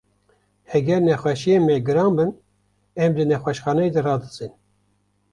Heger 0.71 1.01
nexweşiyên 1.07 1.61
me 1.67 1.75
giran 1.85 2.11
bin, 2.17 2.31
em 3.03 3.11
di 3.17 3.23
nexweşxaneyê 3.31 3.87
de 3.95 3.99
radizên. 4.05 4.51